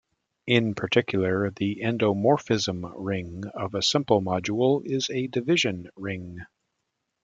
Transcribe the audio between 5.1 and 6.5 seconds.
a division ring.